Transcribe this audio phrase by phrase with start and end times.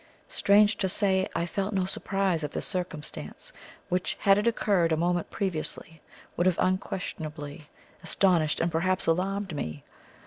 [0.29, 3.53] Strange to say, I felt no surprise at this circumstance,
[3.87, 6.01] which, had it occurred a moment previously,
[6.35, 7.69] would have unquestionably
[8.01, 9.83] astonished and perhaps alarmed me.